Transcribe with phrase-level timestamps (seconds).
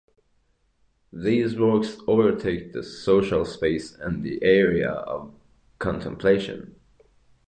[1.13, 5.31] These works overtake the social space and the area of
[5.77, 6.73] contemplation.